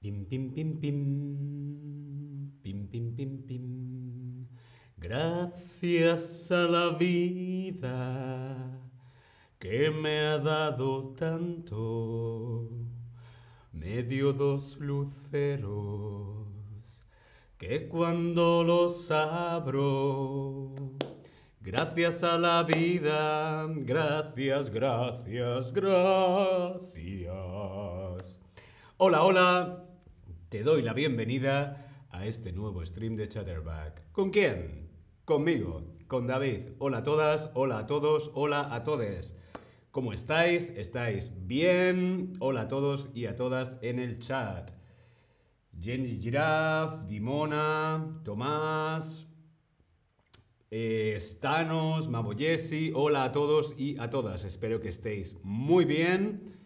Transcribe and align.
Pim, 0.00 0.24
pim, 0.24 0.50
pim, 0.50 0.80
pim. 0.80 0.98
Pim, 2.62 2.88
pim, 2.88 3.14
pim, 3.14 3.42
pim. 3.46 4.46
Gracias 4.96 6.50
a 6.50 6.62
la 6.64 6.90
vida 6.96 8.80
que 9.58 9.90
me 9.90 10.20
ha 10.20 10.38
dado 10.38 11.14
tanto. 11.14 12.70
Me 13.72 14.02
dio 14.02 14.32
dos 14.32 14.78
luceros 14.78 16.48
que 17.58 17.86
cuando 17.88 18.64
los 18.64 19.10
abro, 19.10 20.74
gracias 21.60 22.24
a 22.24 22.38
la 22.38 22.62
vida, 22.62 23.66
gracias, 23.68 24.70
gracias, 24.70 25.70
gracias. 25.72 26.80
Hola, 28.96 29.22
hola, 29.24 29.89
te 30.50 30.64
doy 30.64 30.82
la 30.82 30.94
bienvenida 30.94 32.08
a 32.10 32.26
este 32.26 32.50
nuevo 32.50 32.84
stream 32.84 33.14
de 33.14 33.28
Chatterback. 33.28 34.10
¿Con 34.10 34.30
quién? 34.30 34.90
Conmigo, 35.24 35.94
con 36.08 36.26
David. 36.26 36.72
Hola 36.80 36.98
a 36.98 37.02
todas, 37.04 37.52
hola 37.54 37.78
a 37.78 37.86
todos, 37.86 38.32
hola 38.34 38.74
a 38.74 38.82
todes. 38.82 39.36
¿Cómo 39.92 40.12
estáis? 40.12 40.70
¿Estáis 40.70 41.30
bien? 41.46 42.32
Hola 42.40 42.62
a 42.62 42.68
todos 42.68 43.10
y 43.14 43.26
a 43.26 43.36
todas 43.36 43.76
en 43.80 44.00
el 44.00 44.18
chat. 44.18 44.72
Jenny 45.80 46.18
Giraffe, 46.20 47.06
Dimona, 47.06 48.12
Tomás, 48.24 49.28
eh, 50.68 51.14
Stanos, 51.18 52.08
Mabo 52.08 52.32
Jesse, 52.32 52.90
hola 52.92 53.22
a 53.22 53.30
todos 53.30 53.72
y 53.78 53.96
a 54.00 54.10
todas. 54.10 54.44
Espero 54.44 54.80
que 54.80 54.88
estéis 54.88 55.36
muy 55.44 55.84
bien. 55.84 56.59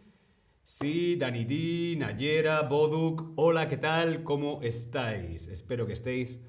Sí, 0.64 1.16
Dani 1.16 1.44
D, 1.44 1.94
Nayera, 1.98 2.62
Boduk, 2.62 3.34
hola, 3.36 3.68
¿qué 3.68 3.76
tal? 3.76 4.24
¿Cómo 4.24 4.62
estáis? 4.62 5.46
Espero 5.48 5.86
que 5.86 5.92
estéis 5.92 6.40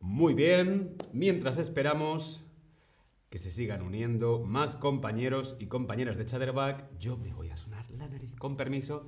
muy 0.00 0.34
bien. 0.34 0.96
Mientras 1.12 1.58
esperamos 1.58 2.42
que 3.30 3.38
se 3.38 3.52
sigan 3.52 3.82
uniendo 3.82 4.40
más 4.40 4.74
compañeros 4.74 5.54
y 5.60 5.66
compañeras 5.66 6.18
de 6.18 6.24
Chatterback, 6.24 6.98
yo 6.98 7.16
me 7.16 7.32
voy 7.34 7.50
a 7.50 7.56
sonar 7.56 7.88
la 7.92 8.08
nariz, 8.08 8.34
con 8.34 8.56
permiso. 8.56 9.06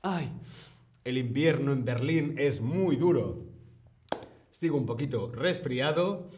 ¡Ay! 0.00 0.32
El 1.04 1.18
invierno 1.18 1.74
en 1.74 1.84
Berlín 1.84 2.36
es 2.38 2.62
muy 2.62 2.96
duro. 2.96 3.44
Sigo 4.50 4.78
un 4.78 4.86
poquito 4.86 5.30
resfriado, 5.30 6.30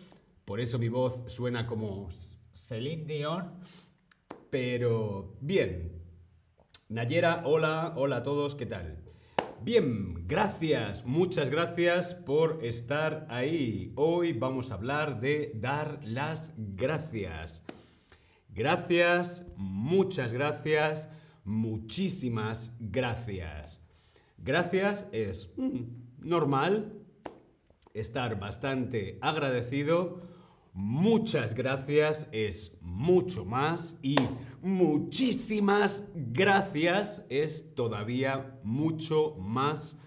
por 0.44 0.58
eso 0.58 0.80
mi 0.80 0.88
voz 0.88 1.32
suena 1.32 1.64
como 1.64 2.08
Celine 2.52 3.04
Dion. 3.04 3.62
Pero 4.52 5.38
bien. 5.40 6.02
Nayera, 6.90 7.40
hola, 7.46 7.94
hola 7.96 8.18
a 8.18 8.22
todos, 8.22 8.54
¿qué 8.54 8.66
tal? 8.66 9.02
Bien, 9.62 10.28
gracias, 10.28 11.06
muchas 11.06 11.48
gracias 11.48 12.12
por 12.12 12.62
estar 12.62 13.26
ahí. 13.30 13.94
Hoy 13.96 14.34
vamos 14.34 14.70
a 14.70 14.74
hablar 14.74 15.20
de 15.20 15.52
dar 15.54 16.00
las 16.04 16.52
gracias. 16.58 17.64
Gracias, 18.50 19.46
muchas 19.56 20.34
gracias 20.34 21.08
muchísimas 21.44 22.76
gracias. 22.78 23.80
Gracias 24.36 25.06
es 25.12 25.50
mm, 25.56 26.28
normal, 26.28 26.92
estar 27.94 28.38
bastante 28.38 29.18
agradecido. 29.22 30.20
Muchas 30.74 31.54
gracias 31.54 32.28
es 32.32 32.78
mucho 32.80 33.44
más 33.44 33.98
y 34.00 34.16
muchísimas 34.62 36.08
gracias 36.14 37.26
es 37.28 37.74
todavía 37.74 38.58
mucho 38.62 39.36
más 39.38 39.98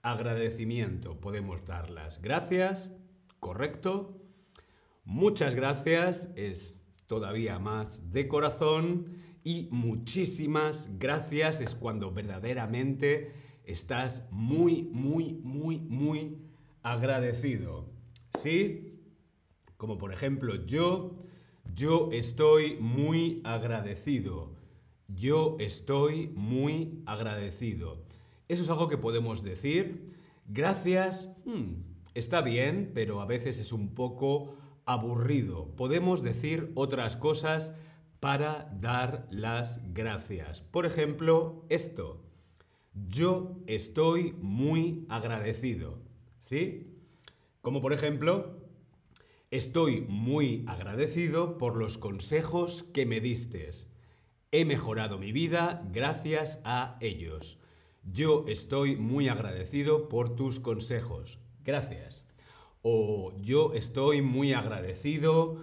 agradecimiento. 0.00 1.20
Podemos 1.20 1.66
dar 1.66 1.90
las 1.90 2.22
gracias, 2.22 2.90
correcto. 3.40 4.18
Muchas 5.04 5.54
gracias 5.54 6.30
es 6.34 6.80
todavía 7.06 7.58
más 7.58 8.10
de 8.10 8.26
corazón 8.26 9.18
y 9.44 9.68
muchísimas 9.70 10.98
gracias 10.98 11.60
es 11.60 11.74
cuando 11.74 12.10
verdaderamente 12.10 13.32
estás 13.64 14.26
muy, 14.30 14.84
muy, 14.84 15.34
muy, 15.42 15.78
muy 15.78 16.38
agradecido. 16.82 17.90
¿Sí? 18.38 18.95
Como 19.76 19.98
por 19.98 20.12
ejemplo 20.12 20.66
yo, 20.66 21.16
yo 21.74 22.08
estoy 22.12 22.76
muy 22.80 23.40
agradecido. 23.44 24.50
Yo 25.08 25.56
estoy 25.60 26.28
muy 26.34 27.02
agradecido. 27.06 27.98
Eso 28.48 28.62
es 28.62 28.70
algo 28.70 28.88
que 28.88 28.98
podemos 28.98 29.42
decir. 29.42 30.14
Gracias, 30.48 31.28
hmm, 31.44 31.74
está 32.14 32.40
bien, 32.40 32.92
pero 32.94 33.20
a 33.20 33.26
veces 33.26 33.58
es 33.58 33.72
un 33.72 33.94
poco 33.94 34.54
aburrido. 34.84 35.74
Podemos 35.76 36.22
decir 36.22 36.72
otras 36.74 37.16
cosas 37.16 37.74
para 38.20 38.70
dar 38.80 39.26
las 39.30 39.80
gracias. 39.92 40.62
Por 40.62 40.86
ejemplo, 40.86 41.64
esto. 41.68 42.22
Yo 43.08 43.56
estoy 43.66 44.32
muy 44.40 45.04
agradecido. 45.08 45.98
¿Sí? 46.38 46.94
Como 47.60 47.80
por 47.80 47.92
ejemplo, 47.92 48.65
estoy 49.50 50.02
muy 50.02 50.64
agradecido 50.66 51.58
por 51.58 51.76
los 51.76 51.98
consejos 51.98 52.82
que 52.82 53.06
me 53.06 53.20
diste. 53.20 53.70
He 54.50 54.64
mejorado 54.64 55.18
mi 55.18 55.32
vida 55.32 55.82
gracias 55.92 56.60
a 56.64 56.96
ellos. 57.00 57.58
Yo 58.02 58.44
estoy 58.48 58.96
muy 58.96 59.28
agradecido 59.28 60.08
por 60.08 60.36
tus 60.36 60.60
consejos. 60.60 61.38
Gracias. 61.64 62.24
O 62.82 63.34
yo 63.40 63.72
estoy 63.74 64.22
muy 64.22 64.52
agradecido 64.52 65.56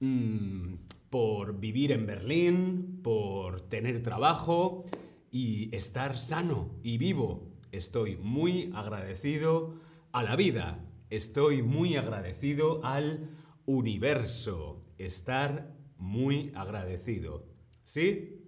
mmm, 0.00 0.74
por 1.10 1.58
vivir 1.58 1.92
en 1.92 2.06
Berlín, 2.06 3.00
por 3.02 3.62
tener 3.62 4.02
trabajo 4.02 4.84
y 5.30 5.74
estar 5.74 6.18
sano 6.18 6.70
y 6.82 6.98
vivo. 6.98 7.48
Estoy 7.72 8.16
muy 8.16 8.70
agradecido 8.74 9.74
a 10.12 10.22
la 10.22 10.36
vida. 10.36 10.85
Estoy 11.10 11.62
muy 11.62 11.96
agradecido 11.96 12.84
al 12.84 13.30
universo. 13.66 14.84
Estar 14.98 15.74
muy 15.98 16.52
agradecido. 16.54 17.46
¿Sí? 17.82 18.42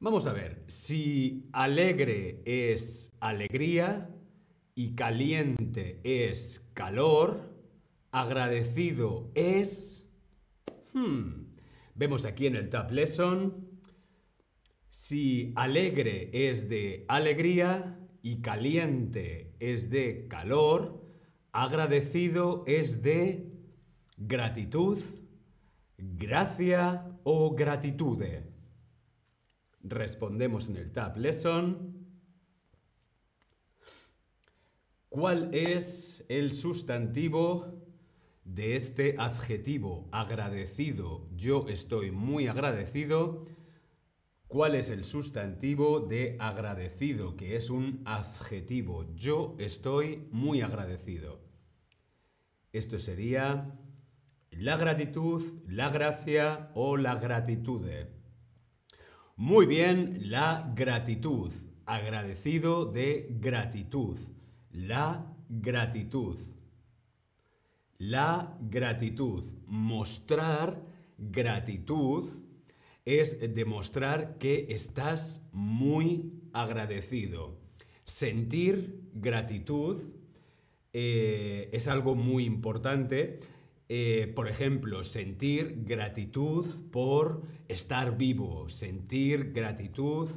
Vamos 0.00 0.26
a 0.26 0.32
ver, 0.32 0.64
si 0.66 1.48
alegre 1.52 2.42
es 2.44 3.16
alegría 3.20 4.10
y 4.74 4.94
caliente 4.94 6.00
es 6.02 6.68
calor, 6.74 7.54
agradecido 8.10 9.30
es 9.34 10.04
Hmm. 10.94 11.56
Vemos 11.96 12.24
aquí 12.24 12.46
en 12.46 12.54
el 12.54 12.70
Tab 12.70 12.92
Lesson 12.92 13.68
si 14.88 15.52
alegre 15.56 16.30
es 16.32 16.68
de 16.68 17.04
alegría 17.08 17.98
y 18.22 18.40
caliente 18.40 19.53
es 19.72 19.90
de 19.90 20.26
calor, 20.28 21.02
agradecido 21.52 22.64
es 22.66 23.02
de 23.02 23.52
gratitud, 24.16 24.98
gracia 25.96 27.18
o 27.24 27.54
gratitude. 27.54 28.44
Respondemos 29.82 30.68
en 30.68 30.76
el 30.76 30.92
Tab 30.92 31.16
Lesson. 31.16 31.94
¿Cuál 35.08 35.54
es 35.54 36.24
el 36.28 36.52
sustantivo 36.52 37.84
de 38.44 38.76
este 38.76 39.16
adjetivo 39.18 40.06
agradecido, 40.12 41.26
yo 41.36 41.66
estoy 41.68 42.10
muy 42.10 42.46
agradecido, 42.46 43.44
¿cuál 44.54 44.76
es 44.76 44.90
el 44.90 45.02
sustantivo 45.02 45.98
de 45.98 46.36
agradecido, 46.38 47.34
que 47.36 47.56
es 47.56 47.70
un 47.70 48.02
adjetivo? 48.04 49.04
Yo 49.16 49.56
estoy 49.58 50.28
muy 50.30 50.60
agradecido. 50.60 51.40
Esto 52.72 53.00
sería 53.00 53.76
la 54.52 54.76
gratitud, 54.76 55.42
la 55.66 55.88
gracia 55.88 56.70
o 56.76 56.96
la 56.96 57.16
gratitud. 57.16 57.84
Muy 59.34 59.66
bien, 59.66 60.30
la 60.30 60.72
gratitud. 60.76 61.52
Agradecido 61.84 62.84
de 62.84 63.26
gratitud. 63.40 64.18
La 64.70 65.34
gratitud. 65.48 66.38
La 67.98 68.56
gratitud. 68.60 69.42
Mostrar 69.66 70.80
gratitud 71.18 72.43
es 73.04 73.54
demostrar 73.54 74.38
que 74.38 74.66
estás 74.70 75.42
muy 75.52 76.32
agradecido. 76.52 77.58
Sentir 78.04 79.00
gratitud 79.14 79.98
eh, 80.92 81.68
es 81.72 81.88
algo 81.88 82.14
muy 82.14 82.44
importante 82.44 83.40
Eh, 83.88 84.32
por 84.34 84.48
ejemplo, 84.48 85.02
sentir 85.02 85.84
gratitud 85.84 86.64
por 86.90 87.42
estar 87.68 88.16
vivo, 88.16 88.68
sentir 88.70 89.52
gratitud 89.52 90.28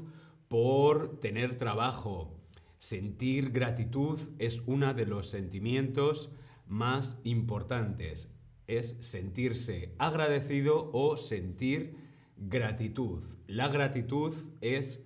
por 0.50 1.20
tener 1.22 1.58
trabajo. 1.58 2.34
Sentir 2.78 3.52
gratitud 3.52 4.20
es 4.38 4.62
uno 4.66 4.94
de 4.94 5.06
los 5.06 5.30
sentimientos 5.30 6.30
más 6.68 7.18
importantes. 7.24 8.30
Es 8.68 8.98
sentirse 9.00 9.96
agradecido 9.98 10.92
o 10.92 11.16
sentir 11.16 11.96
gratitud. 12.38 13.24
La 13.48 13.68
gratitud 13.68 14.34
es 14.62 15.04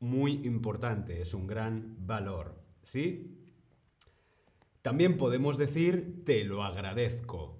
muy 0.00 0.32
importante, 0.44 1.20
es 1.20 1.34
un 1.34 1.46
gran 1.46 1.96
valor. 2.06 2.60
¿Sí? 2.82 3.36
También 4.82 5.16
podemos 5.16 5.58
decir 5.58 6.22
te 6.24 6.44
lo 6.44 6.62
agradezco. 6.62 7.58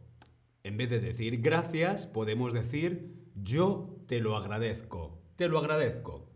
En 0.63 0.77
vez 0.77 0.91
de 0.91 1.01
decir 1.01 1.41
gracias, 1.41 2.07
podemos 2.07 2.53
decir 2.53 3.17
yo 3.35 3.97
te 4.07 4.21
lo 4.21 4.37
agradezco. 4.37 5.19
Te 5.37 5.49
lo 5.49 5.59
agradezco. 5.59 6.29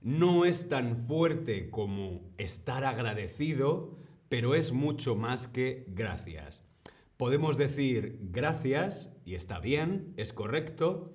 No 0.00 0.44
es 0.44 0.68
tan 0.68 1.06
fuerte 1.06 1.70
como 1.70 2.32
estar 2.36 2.84
agradecido, 2.84 3.96
pero 4.28 4.54
es 4.54 4.72
mucho 4.72 5.14
más 5.14 5.48
que 5.48 5.86
gracias. 5.88 6.64
Podemos 7.16 7.56
decir 7.56 8.18
gracias, 8.20 9.10
y 9.24 9.34
está 9.34 9.60
bien, 9.60 10.12
es 10.16 10.32
correcto. 10.32 11.12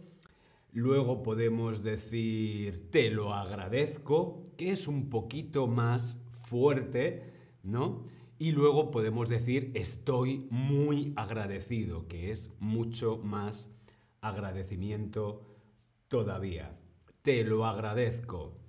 Luego 0.77 1.24
podemos 1.24 1.81
decir 1.81 2.91
te 2.91 3.09
lo 3.09 3.33
agradezco, 3.33 4.45
que 4.57 4.69
es 4.69 4.88
un 4.88 5.09
poquito 5.09 5.65
más 5.65 6.21
fuerte, 6.44 7.33
¿no? 7.63 8.03
Y 8.38 8.51
luego 8.51 8.91
podemos 8.91 9.27
decir 9.27 9.71
estoy 9.74 10.45
muy 10.51 11.13
agradecido, 11.15 12.07
que 12.07 12.29
es 12.29 12.53
mucho 12.59 13.18
más 13.18 13.74
agradecimiento 14.21 15.41
todavía. 16.09 16.77
Te 17.24 17.44
lo 17.44 17.65
agradezco. 17.65 18.59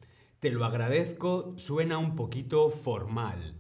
Te 0.40 0.50
lo 0.50 0.64
agradezco 0.64 1.52
suena 1.58 1.98
un 1.98 2.16
poquito 2.16 2.70
formal. 2.70 3.54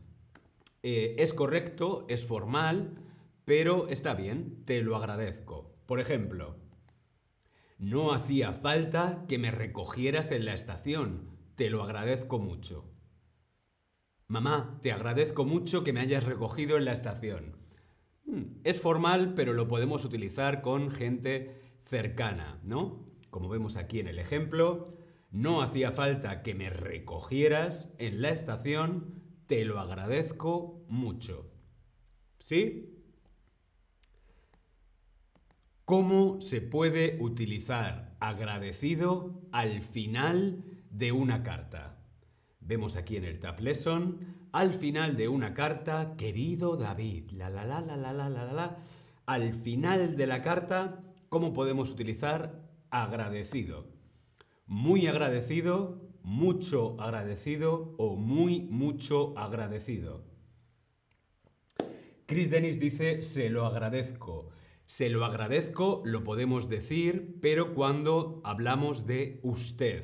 Eh, 0.82 1.16
es 1.18 1.34
correcto, 1.34 2.06
es 2.08 2.24
formal, 2.24 2.94
pero 3.44 3.88
está 3.88 4.14
bien, 4.14 4.62
te 4.64 4.80
lo 4.80 4.96
agradezco. 4.96 5.70
Por 5.84 6.00
ejemplo, 6.00 6.56
no 7.78 8.12
hacía 8.12 8.52
falta 8.52 9.24
que 9.28 9.38
me 9.38 9.50
recogieras 9.50 10.30
en 10.32 10.44
la 10.44 10.54
estación, 10.54 11.30
te 11.54 11.70
lo 11.70 11.82
agradezco 11.82 12.38
mucho. 12.38 12.84
Mamá, 14.26 14.78
te 14.82 14.92
agradezco 14.92 15.44
mucho 15.44 15.84
que 15.84 15.92
me 15.92 16.00
hayas 16.00 16.24
recogido 16.24 16.76
en 16.76 16.84
la 16.84 16.92
estación. 16.92 17.56
Hmm, 18.26 18.60
es 18.64 18.80
formal, 18.80 19.32
pero 19.34 19.52
lo 19.54 19.68
podemos 19.68 20.04
utilizar 20.04 20.60
con 20.60 20.90
gente 20.90 21.78
cercana, 21.84 22.60
¿no? 22.62 23.08
Como 23.30 23.48
vemos 23.48 23.76
aquí 23.76 24.00
en 24.00 24.08
el 24.08 24.18
ejemplo, 24.18 24.84
no 25.30 25.62
hacía 25.62 25.92
falta 25.92 26.42
que 26.42 26.54
me 26.54 26.70
recogieras 26.70 27.94
en 27.98 28.20
la 28.20 28.30
estación, 28.30 29.22
te 29.46 29.64
lo 29.64 29.78
agradezco 29.78 30.84
mucho. 30.88 31.50
¿Sí? 32.38 32.97
¿Cómo 35.88 36.42
se 36.42 36.60
puede 36.60 37.16
utilizar 37.18 38.14
agradecido 38.20 39.40
al 39.52 39.80
final 39.80 40.62
de 40.90 41.12
una 41.12 41.42
carta? 41.42 41.96
Vemos 42.60 42.94
aquí 42.94 43.16
en 43.16 43.24
el 43.24 43.38
Tab 43.38 43.58
Lesson, 43.60 44.18
al 44.52 44.74
final 44.74 45.16
de 45.16 45.28
una 45.28 45.54
carta, 45.54 46.14
querido 46.18 46.76
David, 46.76 47.30
la 47.30 47.48
la 47.48 47.64
la 47.64 47.80
la 47.80 47.96
la 47.96 48.12
la 48.12 48.28
la 48.28 48.52
la, 48.52 48.76
al 49.24 49.54
final 49.54 50.18
de 50.18 50.26
la 50.26 50.42
carta, 50.42 51.00
¿cómo 51.30 51.54
podemos 51.54 51.90
utilizar 51.90 52.68
agradecido? 52.90 53.86
Muy 54.66 55.06
agradecido, 55.06 56.02
mucho 56.22 57.00
agradecido 57.00 57.94
o 57.96 58.14
muy 58.14 58.60
mucho 58.60 59.32
agradecido. 59.38 60.22
Chris 62.26 62.50
Dennis 62.50 62.78
dice, 62.78 63.22
se 63.22 63.48
lo 63.48 63.64
agradezco. 63.64 64.50
Se 64.88 65.10
lo 65.10 65.26
agradezco 65.26 66.00
lo 66.06 66.24
podemos 66.24 66.70
decir, 66.70 67.36
pero 67.42 67.74
cuando 67.74 68.40
hablamos 68.42 69.06
de 69.06 69.38
usted. 69.42 70.02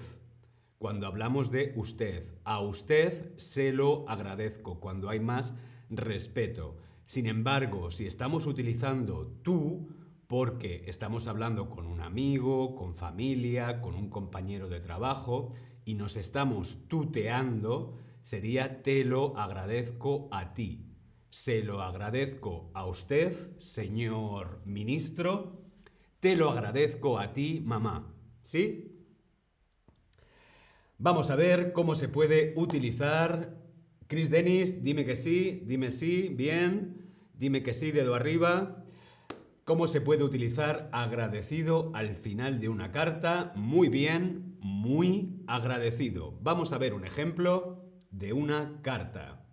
Cuando 0.77 1.07
hablamos 1.07 1.51
de 1.51 1.73
usted, 1.75 2.39
a 2.45 2.61
usted 2.61 3.33
se 3.39 3.73
lo 3.73 4.07
agradezco, 4.11 4.81
cuando 4.81 5.09
hay 5.09 5.21
más 5.21 5.55
respeto. 5.89 6.77
Sin 7.07 7.27
embargo, 7.29 7.91
si 7.91 8.07
estamos 8.07 8.45
utilizando 8.45 9.27
tú, 9.43 9.89
porque 10.27 10.83
estamos 10.87 11.29
hablando 11.29 11.71
con 11.71 11.87
un 11.87 12.03
amigo, 12.03 12.75
con 12.75 12.95
familia, 12.95 13.81
con 13.81 13.95
un 13.95 14.11
compañero 14.11 14.69
de 14.69 14.81
trabajo, 14.81 15.55
y 15.87 15.95
nos 15.95 16.19
estamos 16.19 16.77
tuteando, 16.89 17.97
sería 18.21 18.83
te 18.83 19.03
lo 19.07 19.35
agradezco 19.39 20.29
a 20.31 20.53
ti. 20.53 20.94
Se 21.35 21.65
lo 21.65 21.83
agradezco 21.83 22.71
a 22.75 22.87
usted, 22.87 23.35
señor 23.59 24.61
ministro. 24.65 25.65
Te 26.21 26.37
lo 26.37 26.49
agradezco 26.49 27.19
a 27.19 27.33
ti, 27.33 27.61
mamá. 27.61 28.15
¿Sí? 28.45 29.05
Vamos 30.97 31.31
a 31.31 31.35
ver 31.35 31.73
cómo 31.73 31.97
se 31.97 32.09
puede 32.09 32.55
utilizar. 32.57 33.59
Chris 34.07 34.31
Dennis, 34.31 34.85
dime 34.85 35.05
que 35.05 35.17
sí, 35.17 35.65
dime 35.67 35.91
sí, 35.91 36.29
bien, 36.29 37.11
dime 37.35 37.65
que 37.65 37.75
sí, 37.75 37.91
dedo 37.91 38.15
arriba. 38.15 38.85
¿Cómo 39.65 39.89
se 39.89 40.01
puede 40.01 40.23
utilizar 40.23 40.89
agradecido 40.93 41.91
al 41.95 42.15
final 42.15 42.61
de 42.61 42.69
una 42.69 42.93
carta? 42.93 43.53
Muy 43.57 43.89
bien, 43.89 44.57
muy 44.61 45.43
agradecido. 45.49 46.39
Vamos 46.43 46.73
a 46.73 46.79
ver 46.79 46.95
un 46.95 47.05
ejemplo 47.05 47.91
de 48.13 48.33
una 48.33 48.79
carta. 48.83 49.44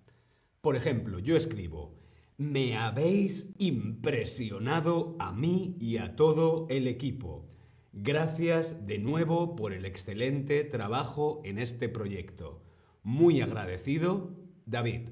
Por 0.61 0.75
ejemplo, 0.75 1.17
yo 1.17 1.35
escribo, 1.35 1.95
me 2.37 2.77
habéis 2.77 3.51
impresionado 3.57 5.15
a 5.19 5.33
mí 5.33 5.75
y 5.79 5.97
a 5.97 6.15
todo 6.15 6.67
el 6.69 6.87
equipo. 6.87 7.49
Gracias 7.93 8.85
de 8.85 8.99
nuevo 8.99 9.55
por 9.55 9.73
el 9.73 9.85
excelente 9.85 10.63
trabajo 10.63 11.41
en 11.45 11.57
este 11.57 11.89
proyecto. 11.89 12.61
Muy 13.01 13.41
agradecido, 13.41 14.37
David. 14.67 15.09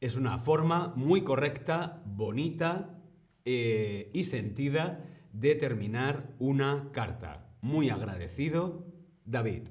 Es 0.00 0.16
una 0.16 0.38
forma 0.38 0.92
muy 0.96 1.22
correcta, 1.22 2.02
bonita 2.04 3.00
eh, 3.44 4.10
y 4.12 4.24
sentida 4.24 5.04
de 5.32 5.54
terminar 5.54 6.34
una 6.40 6.90
carta. 6.92 7.56
Muy 7.60 7.90
agradecido, 7.90 8.86
David. 9.24 9.68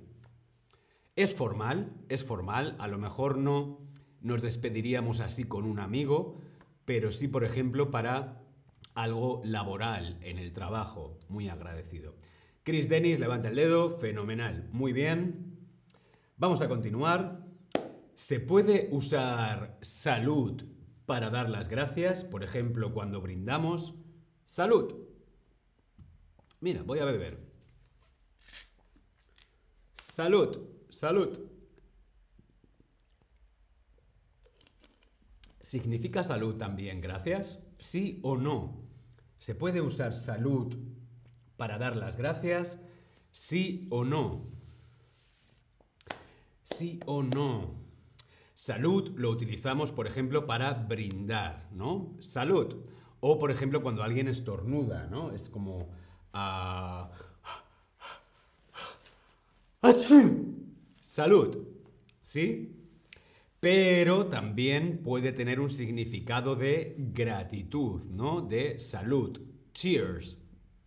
Es 1.18 1.36
formal, 1.36 1.94
es 2.08 2.24
formal, 2.24 2.78
a 2.80 2.88
lo 2.88 2.98
mejor 2.98 3.38
no 3.38 3.85
nos 4.26 4.42
despediríamos 4.42 5.20
así 5.20 5.44
con 5.44 5.66
un 5.66 5.80
amigo, 5.80 6.36
pero 6.84 7.12
sí, 7.12 7.28
por 7.28 7.44
ejemplo, 7.44 7.92
para 7.92 8.42
algo 8.96 9.42
laboral 9.46 10.18
en 10.22 10.40
el 10.40 10.52
trabajo. 10.52 11.20
Muy 11.30 11.48
agradecido. 11.48 12.16
Chris 12.64 12.90
Dennis, 12.90 13.20
levanta 13.20 13.50
el 13.50 13.56
dedo, 13.56 14.00
fenomenal. 14.00 14.68
Muy 14.72 14.94
bien. 14.94 15.60
Vamos 16.38 16.62
a 16.62 16.68
continuar. 16.68 17.46
¿Se 18.16 18.40
puede 18.40 18.88
usar 18.92 19.78
salud 19.82 20.64
para 21.06 21.30
dar 21.30 21.48
las 21.48 21.70
gracias? 21.70 22.24
Por 22.24 22.44
ejemplo, 22.44 22.94
cuando 22.94 23.22
brindamos. 23.22 23.94
Salud. 24.44 24.96
Mira, 26.62 26.82
voy 26.82 26.98
a 26.98 27.06
beber. 27.06 27.46
Salud, 29.94 30.58
salud. 30.90 31.45
¿Significa 35.66 36.24
salud 36.24 36.58
también 36.58 37.02
gracias? 37.02 37.60
¿Sí 37.80 38.20
o 38.22 38.38
no? 38.38 38.84
¿Se 39.40 39.56
puede 39.56 39.82
usar 39.82 40.14
salud 40.14 40.76
para 41.58 41.80
dar 41.80 41.96
las 41.96 42.18
gracias? 42.18 42.80
¿Sí 43.32 43.88
o 43.90 44.06
no? 44.06 44.46
¿Sí 46.64 47.00
o 47.08 47.24
no? 47.24 47.74
Salud 48.54 49.18
lo 49.18 49.32
utilizamos, 49.32 49.92
por 49.92 50.06
ejemplo, 50.06 50.46
para 50.46 50.72
brindar, 50.72 51.68
¿no? 51.72 52.16
Salud. 52.20 52.86
O, 53.20 53.40
por 53.40 53.50
ejemplo, 53.50 53.82
cuando 53.82 54.04
alguien 54.04 54.28
estornuda, 54.28 55.08
¿no? 55.08 55.32
Es 55.32 55.50
como... 55.50 55.90
Uh, 56.32 57.08
salud. 61.02 61.58
¿Sí? 62.22 62.75
Pero 63.66 64.28
también 64.28 65.02
puede 65.02 65.32
tener 65.32 65.60
un 65.60 65.72
significado 65.72 66.56
de 66.56 66.94
gratitud, 67.00 68.04
¿no? 68.04 68.42
De 68.42 68.78
salud. 68.78 69.42
Cheers. 69.74 70.38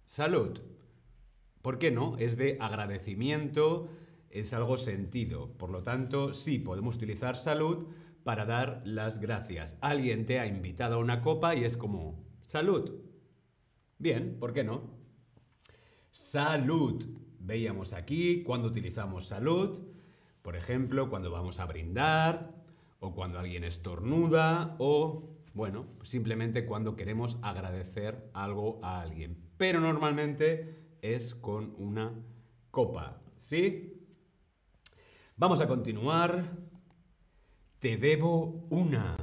Salud. 0.04 0.60
¿Por 1.60 1.80
qué 1.80 1.90
no? 1.90 2.16
Es 2.18 2.36
de 2.36 2.56
agradecimiento, 2.60 3.88
es 4.30 4.52
algo 4.52 4.76
sentido. 4.76 5.58
Por 5.58 5.70
lo 5.70 5.82
tanto, 5.82 6.32
sí, 6.32 6.60
podemos 6.60 6.94
utilizar 6.94 7.36
salud 7.36 7.88
para 8.22 8.46
dar 8.46 8.80
las 8.84 9.18
gracias. 9.18 9.76
Alguien 9.80 10.24
te 10.24 10.38
ha 10.38 10.46
invitado 10.46 10.94
a 10.94 10.98
una 10.98 11.20
copa 11.20 11.56
y 11.56 11.64
es 11.64 11.76
como, 11.76 12.24
salud. 12.42 12.92
Bien, 13.98 14.38
¿por 14.38 14.52
qué 14.52 14.62
no? 14.62 14.82
Salud. 16.12 17.04
Veíamos 17.40 17.92
aquí 17.92 18.44
cuando 18.44 18.68
utilizamos 18.68 19.26
salud. 19.26 19.80
Por 20.42 20.54
ejemplo, 20.54 21.10
cuando 21.10 21.32
vamos 21.32 21.58
a 21.58 21.66
brindar, 21.66 22.57
o 23.00 23.14
cuando 23.14 23.38
alguien 23.38 23.64
estornuda, 23.64 24.76
o, 24.78 25.30
bueno, 25.54 25.86
simplemente 26.02 26.66
cuando 26.66 26.96
queremos 26.96 27.38
agradecer 27.42 28.30
algo 28.34 28.80
a 28.82 29.00
alguien. 29.00 29.36
Pero 29.56 29.80
normalmente 29.80 30.96
es 31.02 31.34
con 31.34 31.74
una 31.78 32.12
copa, 32.70 33.20
¿sí? 33.36 33.94
Vamos 35.36 35.60
a 35.60 35.68
continuar. 35.68 36.56
Te 37.78 37.96
debo 37.96 38.66
una. 38.70 39.16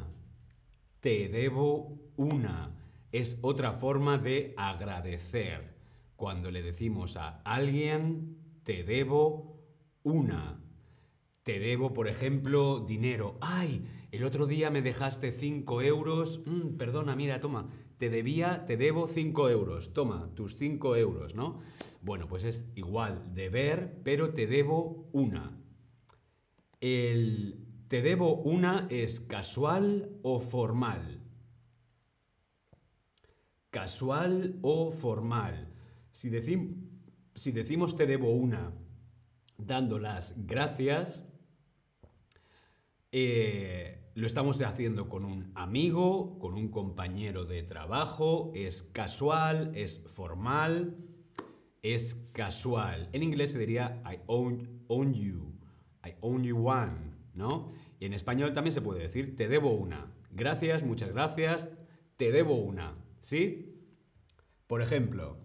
Te 1.01 1.27
debo 1.27 2.12
una. 2.15 2.72
Es 3.12 3.38
otra 3.41 3.74
forma 3.74 4.17
de 4.17 4.53
agradecer. 4.55 5.75
Cuando 6.15 6.51
le 6.51 6.62
decimos 6.62 7.17
a 7.17 7.41
alguien, 7.41 8.38
te 8.63 8.84
debo 8.86 9.60
una. 10.03 10.64
Te 11.46 11.60
debo, 11.60 11.94
por 11.94 12.08
ejemplo, 12.08 12.80
dinero. 12.80 13.38
¡Ay! 13.40 13.86
El 14.12 14.24
otro 14.24 14.48
día 14.48 14.72
me 14.72 14.82
dejaste 14.82 15.32
5 15.32 15.84
euros. 15.84 16.42
Mm, 16.48 16.75
perdona, 16.75 17.16
mira, 17.16 17.40
toma. 17.40 17.70
Te 18.00 18.10
debía, 18.10 18.66
te 18.66 18.78
debo 18.78 19.08
5 19.08 19.52
euros. 19.52 19.94
Toma, 19.94 20.32
tus 20.34 20.56
5 20.56 20.96
euros, 20.96 21.36
¿no? 21.36 21.62
Bueno, 22.02 22.28
pues 22.28 22.46
es 22.46 22.66
igual, 22.74 23.32
deber, 23.36 24.02
pero 24.04 24.34
te 24.34 24.48
debo 24.48 25.08
una. 25.14 25.56
El 26.82 27.64
te 27.90 28.02
debo 28.02 28.38
una 28.38 28.88
es 28.90 29.20
casual 29.20 30.18
o 30.24 30.40
formal. 30.40 31.22
Casual 33.70 34.58
o 34.64 34.92
formal. 34.92 35.72
Si, 36.12 36.32
si 37.36 37.52
decimos 37.52 37.96
te 37.96 38.08
debo 38.08 38.32
una 38.32 38.74
dando 39.60 40.00
las 40.00 40.34
gracias, 40.48 41.24
eh, 43.17 44.12
lo 44.15 44.27
estamos 44.27 44.62
haciendo 44.62 45.07
con 45.07 45.24
un 45.24 45.50
amigo, 45.55 46.38
con 46.38 46.55
un 46.55 46.67
compañero 46.67 47.45
de 47.45 47.63
trabajo, 47.63 48.51
es 48.53 48.84
casual, 48.84 49.72
es 49.74 50.01
formal, 50.13 50.98
es 51.81 52.27
casual. 52.34 53.07
En 53.13 53.24
inglés 53.24 53.53
se 53.53 53.60
diría 53.60 54.03
I 54.05 54.19
own, 54.27 54.84
own 54.89 55.13
you, 55.13 55.53
I 56.05 56.15
own 56.19 56.43
you 56.43 56.67
one, 56.67 57.13
¿no? 57.34 57.72
Y 58.01 58.05
en 58.05 58.12
español 58.12 58.53
también 58.53 58.74
se 58.74 58.81
puede 58.81 59.00
decir 59.00 59.38
te 59.38 59.48
debo 59.48 59.72
una. 59.72 60.12
Gracias, 60.31 60.84
muchas 60.84 61.13
gracias, 61.13 61.72
te 62.17 62.34
debo 62.34 62.55
una, 62.55 62.98
¿sí? 63.22 63.79
Por 64.67 64.81
ejemplo, 64.81 65.38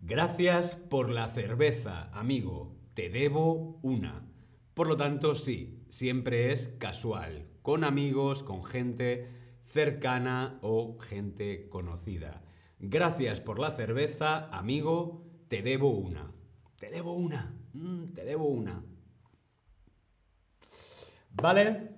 gracias 0.00 0.76
por 0.76 1.10
la 1.10 1.26
cerveza, 1.26 2.08
amigo, 2.18 2.74
te 2.94 3.10
debo 3.10 3.78
una. 3.82 4.26
Por 4.72 4.88
lo 4.88 4.96
tanto, 4.96 5.34
sí, 5.34 5.73
siempre 5.88 6.52
es 6.52 6.68
casual, 6.78 7.46
con 7.62 7.84
amigos, 7.84 8.42
con 8.42 8.64
gente 8.64 9.28
cercana 9.64 10.58
o 10.62 10.98
gente 11.00 11.68
conocida. 11.68 12.42
Gracias 12.78 13.40
por 13.40 13.58
la 13.58 13.72
cerveza, 13.72 14.48
amigo, 14.56 15.24
te 15.48 15.62
debo 15.62 15.90
una. 15.90 16.32
Te 16.78 16.90
debo 16.90 17.14
una, 17.14 17.54
mm, 17.72 18.12
te 18.14 18.24
debo 18.24 18.46
una. 18.46 18.84
¿Vale? 21.30 21.90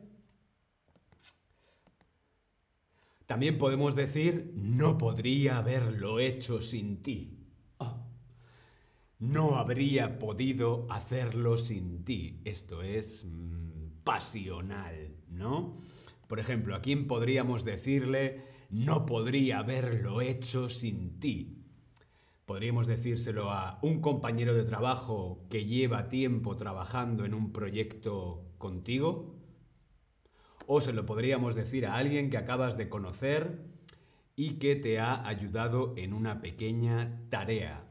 También 3.26 3.58
podemos 3.58 3.96
decir, 3.96 4.52
no 4.54 4.96
podría 4.96 5.58
haberlo 5.58 6.20
hecho 6.20 6.62
sin 6.62 7.02
ti. 7.02 7.32
Ah. 7.78 8.06
no 9.18 9.56
habría 9.56 10.18
podido 10.18 10.86
hacerlo 10.90 11.56
sin 11.56 12.04
ti. 12.04 12.40
Esto 12.44 12.82
es 12.82 13.24
mm, 13.24 13.75
pasional, 14.06 15.16
¿no? 15.28 15.82
Por 16.28 16.38
ejemplo, 16.38 16.76
¿a 16.76 16.80
quién 16.80 17.08
podríamos 17.08 17.64
decirle, 17.64 18.40
no 18.70 19.04
podría 19.04 19.58
haberlo 19.58 20.20
hecho 20.20 20.68
sin 20.68 21.18
ti? 21.18 21.64
Podríamos 22.46 22.86
decírselo 22.86 23.50
a 23.50 23.80
un 23.82 24.00
compañero 24.00 24.54
de 24.54 24.62
trabajo 24.62 25.44
que 25.50 25.64
lleva 25.64 26.08
tiempo 26.08 26.56
trabajando 26.56 27.24
en 27.24 27.34
un 27.34 27.52
proyecto 27.52 28.54
contigo? 28.58 29.34
¿O 30.68 30.80
se 30.80 30.92
lo 30.92 31.04
podríamos 31.04 31.56
decir 31.56 31.84
a 31.84 31.96
alguien 31.96 32.30
que 32.30 32.38
acabas 32.38 32.76
de 32.76 32.88
conocer 32.88 33.58
y 34.36 34.58
que 34.58 34.76
te 34.76 35.00
ha 35.00 35.26
ayudado 35.26 35.94
en 35.96 36.12
una 36.12 36.40
pequeña 36.40 37.26
tarea? 37.28 37.88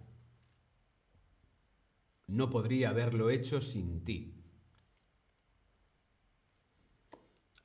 No 2.28 2.50
podría 2.50 2.92
haberlo 2.92 3.30
hecho 3.30 3.60
sin 3.60 4.06
ti. 4.06 4.35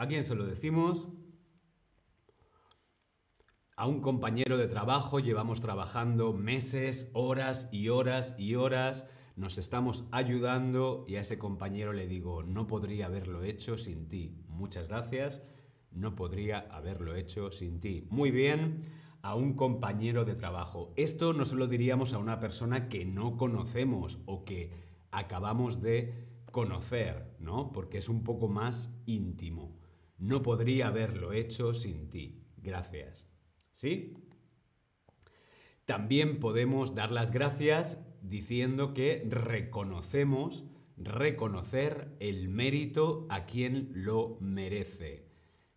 ¿A 0.00 0.08
quién 0.08 0.24
se 0.24 0.34
lo 0.34 0.46
decimos? 0.46 1.08
A 3.76 3.86
un 3.86 4.00
compañero 4.00 4.56
de 4.56 4.66
trabajo 4.66 5.20
llevamos 5.20 5.60
trabajando 5.60 6.32
meses, 6.32 7.10
horas 7.12 7.68
y 7.70 7.90
horas 7.90 8.34
y 8.38 8.54
horas 8.54 9.04
nos 9.36 9.58
estamos 9.58 10.08
ayudando 10.10 11.04
y 11.06 11.16
a 11.16 11.20
ese 11.20 11.36
compañero 11.36 11.92
le 11.92 12.06
digo, 12.06 12.42
no 12.42 12.66
podría 12.66 13.04
haberlo 13.04 13.42
hecho 13.42 13.76
sin 13.76 14.08
ti. 14.08 14.42
Muchas 14.48 14.88
gracias, 14.88 15.42
no 15.90 16.16
podría 16.16 16.60
haberlo 16.70 17.14
hecho 17.14 17.50
sin 17.50 17.78
ti. 17.78 18.06
Muy 18.08 18.30
bien, 18.30 18.80
a 19.20 19.34
un 19.34 19.52
compañero 19.52 20.24
de 20.24 20.34
trabajo. 20.34 20.94
Esto 20.96 21.34
no 21.34 21.44
se 21.44 21.56
lo 21.56 21.66
diríamos 21.66 22.14
a 22.14 22.18
una 22.18 22.40
persona 22.40 22.88
que 22.88 23.04
no 23.04 23.36
conocemos 23.36 24.18
o 24.24 24.46
que 24.46 24.72
acabamos 25.10 25.82
de 25.82 26.26
conocer, 26.52 27.36
¿no? 27.38 27.70
Porque 27.70 27.98
es 27.98 28.08
un 28.08 28.24
poco 28.24 28.48
más 28.48 28.90
íntimo. 29.04 29.79
No 30.20 30.42
podría 30.42 30.88
haberlo 30.88 31.32
hecho 31.32 31.74
sin 31.74 32.10
ti. 32.10 32.44
Gracias. 32.58 33.26
¿Sí? 33.72 34.14
También 35.86 36.38
podemos 36.38 36.94
dar 36.94 37.10
las 37.10 37.32
gracias 37.32 37.98
diciendo 38.22 38.92
que 38.92 39.26
reconocemos, 39.28 40.64
reconocer 40.98 42.14
el 42.20 42.48
mérito 42.48 43.26
a 43.30 43.46
quien 43.46 43.90
lo 43.94 44.36
merece. 44.40 45.26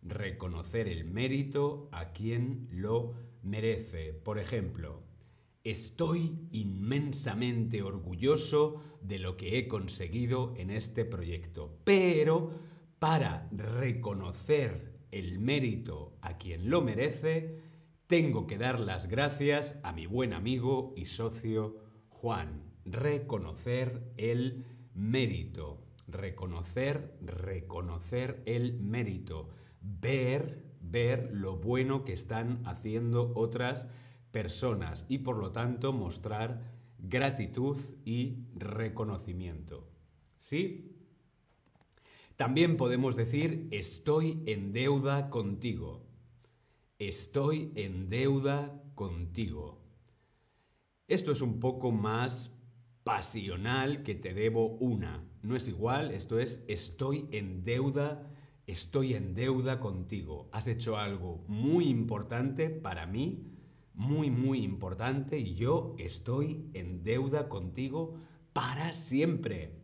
Reconocer 0.02 0.88
el 0.88 1.06
mérito 1.06 1.88
a 1.90 2.12
quien 2.12 2.68
lo 2.70 3.14
merece. 3.42 4.12
Por 4.12 4.38
ejemplo, 4.38 5.02
estoy 5.64 6.38
inmensamente 6.52 7.82
orgulloso 7.82 8.82
de 9.00 9.18
lo 9.18 9.38
que 9.38 9.58
he 9.58 9.66
conseguido 9.66 10.52
en 10.58 10.70
este 10.70 11.06
proyecto, 11.06 11.78
pero 11.84 12.73
para 13.04 13.46
reconocer 13.52 14.94
el 15.10 15.38
mérito 15.38 16.16
a 16.22 16.38
quien 16.38 16.70
lo 16.70 16.80
merece, 16.80 17.60
tengo 18.06 18.46
que 18.46 18.56
dar 18.56 18.80
las 18.80 19.08
gracias 19.08 19.78
a 19.82 19.92
mi 19.92 20.06
buen 20.06 20.32
amigo 20.32 20.94
y 20.96 21.04
socio 21.04 21.76
Juan, 22.08 22.62
reconocer 22.86 24.10
el 24.16 24.64
mérito. 24.94 25.84
Reconocer, 26.08 27.18
reconocer 27.20 28.42
el 28.46 28.80
mérito. 28.80 29.50
Ver, 29.82 30.64
ver 30.80 31.28
lo 31.30 31.58
bueno 31.58 32.06
que 32.06 32.14
están 32.14 32.62
haciendo 32.64 33.32
otras 33.34 33.86
personas 34.30 35.04
y 35.10 35.18
por 35.18 35.36
lo 35.36 35.52
tanto 35.52 35.92
mostrar 35.92 36.62
gratitud 36.98 37.76
y 38.06 38.46
reconocimiento. 38.54 39.90
¿Sí? 40.38 40.93
También 42.36 42.76
podemos 42.76 43.14
decir 43.14 43.68
estoy 43.70 44.42
en 44.46 44.72
deuda 44.72 45.30
contigo. 45.30 46.02
Estoy 46.98 47.70
en 47.76 48.08
deuda 48.08 48.82
contigo. 48.96 49.80
Esto 51.06 51.30
es 51.30 51.42
un 51.42 51.60
poco 51.60 51.92
más 51.92 52.60
pasional 53.04 54.02
que 54.02 54.16
te 54.16 54.34
debo 54.34 54.66
una. 54.66 55.22
No 55.42 55.54
es 55.54 55.68
igual, 55.68 56.10
esto 56.10 56.40
es 56.40 56.64
estoy 56.66 57.28
en 57.30 57.64
deuda, 57.64 58.28
estoy 58.66 59.14
en 59.14 59.34
deuda 59.34 59.78
contigo. 59.78 60.48
Has 60.50 60.66
hecho 60.66 60.96
algo 60.96 61.44
muy 61.46 61.86
importante 61.86 62.68
para 62.68 63.06
mí, 63.06 63.44
muy, 63.92 64.30
muy 64.30 64.64
importante, 64.64 65.38
y 65.38 65.54
yo 65.54 65.94
estoy 65.98 66.68
en 66.72 67.04
deuda 67.04 67.48
contigo 67.48 68.16
para 68.52 68.92
siempre. 68.92 69.82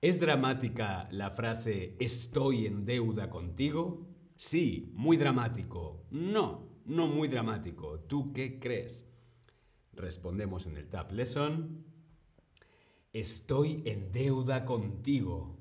¿Es 0.00 0.20
dramática 0.20 1.08
la 1.10 1.32
frase 1.32 1.96
estoy 1.98 2.66
en 2.66 2.86
deuda 2.86 3.28
contigo? 3.30 4.06
Sí, 4.36 4.92
muy 4.94 5.16
dramático. 5.16 6.06
No, 6.12 6.68
no 6.84 7.08
muy 7.08 7.26
dramático. 7.26 7.98
¿Tú 7.98 8.32
qué 8.32 8.60
crees? 8.60 9.10
Respondemos 9.92 10.66
en 10.66 10.76
el 10.76 10.88
Tab 10.88 11.10
Lesson. 11.10 11.84
Estoy 13.12 13.82
en 13.86 14.12
deuda 14.12 14.64
contigo. 14.64 15.58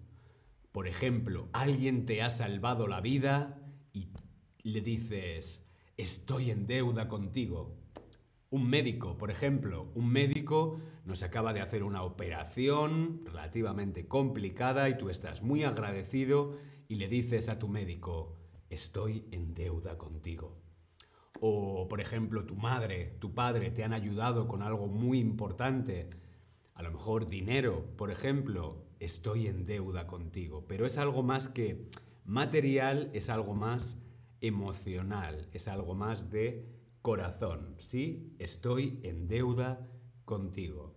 Por 0.71 0.87
ejemplo, 0.87 1.49
alguien 1.51 2.05
te 2.05 2.21
ha 2.21 2.29
salvado 2.29 2.85
la 2.85 3.01
vida 3.01 3.59
y 3.91 4.09
le 4.61 4.81
dices, 4.81 5.67
estoy 5.97 6.51
en 6.51 6.67
deuda 6.67 7.07
contigo. 7.07 7.75
Un 8.49 8.69
médico, 8.69 9.17
por 9.17 9.29
ejemplo, 9.29 9.91
un 9.93 10.09
médico 10.09 10.79
nos 11.03 11.21
acaba 11.21 11.51
de 11.51 11.59
hacer 11.59 11.83
una 11.83 12.03
operación 12.03 13.21
relativamente 13.25 14.07
complicada 14.07 14.87
y 14.87 14.97
tú 14.97 15.09
estás 15.09 15.43
muy 15.43 15.63
agradecido 15.63 16.57
y 16.87 16.95
le 16.95 17.09
dices 17.09 17.49
a 17.49 17.59
tu 17.59 17.67
médico, 17.67 18.37
estoy 18.69 19.25
en 19.31 19.53
deuda 19.53 19.97
contigo. 19.97 20.55
O, 21.41 21.89
por 21.89 21.99
ejemplo, 21.99 22.45
tu 22.45 22.55
madre, 22.55 23.17
tu 23.19 23.33
padre 23.33 23.69
te 23.69 23.83
han 23.83 23.91
ayudado 23.91 24.47
con 24.47 24.61
algo 24.61 24.87
muy 24.87 25.19
importante, 25.19 26.09
a 26.73 26.83
lo 26.83 26.91
mejor 26.91 27.27
dinero, 27.27 27.85
por 27.97 28.11
ejemplo, 28.11 28.85
estoy 29.01 29.47
en 29.47 29.65
deuda 29.65 30.07
contigo, 30.07 30.65
pero 30.69 30.85
es 30.85 30.97
algo 30.97 31.21
más 31.21 31.49
que 31.49 31.89
material, 32.23 33.09
es 33.13 33.29
algo 33.29 33.55
más 33.55 34.01
emocional, 34.39 35.49
es 35.51 35.67
algo 35.67 35.95
más 35.95 36.29
de 36.31 36.76
corazón, 37.07 37.77
¿sí? 37.79 38.35
Estoy 38.37 38.99
en 39.01 39.29
deuda 39.29 39.87
contigo. 40.25 40.93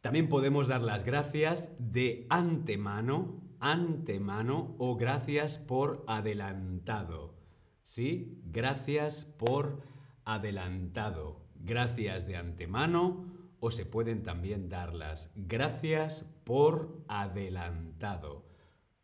También 0.00 0.28
podemos 0.28 0.68
dar 0.68 0.82
las 0.82 1.02
gracias 1.02 1.74
de 1.80 2.28
antemano, 2.30 3.42
antemano 3.58 4.76
o 4.78 4.94
gracias 4.94 5.58
por 5.58 6.04
adelantado. 6.06 7.34
¿Sí? 7.82 8.40
Gracias 8.44 9.24
por 9.24 9.82
adelantado. 10.24 11.40
Gracias 11.56 12.28
de 12.28 12.36
antemano 12.36 13.26
o 13.58 13.72
se 13.72 13.84
pueden 13.84 14.22
también 14.22 14.68
dar 14.68 14.94
las 14.94 15.32
gracias 15.34 16.24
por 16.44 17.02
adelantado. 17.08 18.46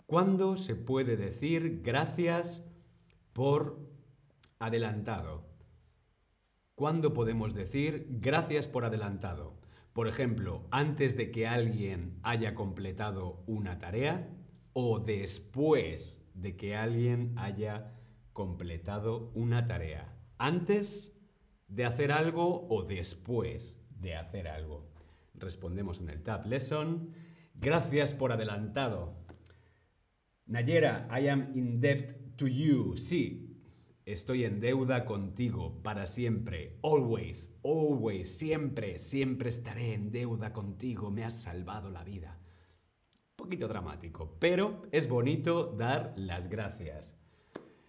¿Cuándo 0.06 0.56
se 0.56 0.76
puede 0.76 1.16
decir 1.16 1.82
gracias 1.82 2.62
por 3.32 3.85
adelantado. 4.58 5.48
¿Cuándo 6.74 7.14
podemos 7.14 7.54
decir 7.54 8.06
gracias 8.10 8.68
por 8.68 8.84
adelantado? 8.84 9.58
Por 9.92 10.08
ejemplo, 10.08 10.66
antes 10.70 11.16
de 11.16 11.30
que 11.30 11.46
alguien 11.46 12.18
haya 12.22 12.54
completado 12.54 13.42
una 13.46 13.78
tarea 13.78 14.28
o 14.74 14.98
después 14.98 16.22
de 16.34 16.56
que 16.56 16.76
alguien 16.76 17.32
haya 17.36 17.94
completado 18.34 19.30
una 19.34 19.66
tarea. 19.66 20.14
Antes 20.36 21.18
de 21.68 21.86
hacer 21.86 22.12
algo 22.12 22.66
o 22.68 22.82
después 22.82 23.80
de 23.88 24.14
hacer 24.14 24.48
algo. 24.48 24.92
Respondemos 25.34 26.00
en 26.00 26.10
el 26.10 26.22
Tab 26.22 26.46
Lesson. 26.46 27.12
Gracias 27.54 28.12
por 28.12 28.32
adelantado. 28.32 29.14
Nayera, 30.46 31.08
I 31.10 31.28
am 31.28 31.52
in 31.54 31.80
debt 31.80 32.36
to 32.36 32.46
you. 32.46 32.96
Sí, 32.96 33.45
Estoy 34.06 34.44
en 34.44 34.60
deuda 34.60 35.04
contigo 35.04 35.82
para 35.82 36.06
siempre. 36.06 36.78
Always, 36.84 37.52
always, 37.64 38.38
siempre, 38.38 39.00
siempre 39.00 39.48
estaré 39.48 39.94
en 39.94 40.12
deuda 40.12 40.52
contigo. 40.52 41.10
Me 41.10 41.24
has 41.24 41.42
salvado 41.42 41.90
la 41.90 42.04
vida. 42.04 42.38
Un 43.30 43.36
poquito 43.36 43.66
dramático, 43.66 44.36
pero 44.38 44.82
es 44.92 45.08
bonito 45.08 45.74
dar 45.76 46.14
las 46.16 46.46
gracias. 46.46 47.16